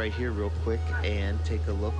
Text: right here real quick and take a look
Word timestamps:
right 0.00 0.14
here 0.14 0.32
real 0.32 0.48
quick 0.48 0.80
and 1.04 1.38
take 1.44 1.66
a 1.66 1.72
look 1.72 1.99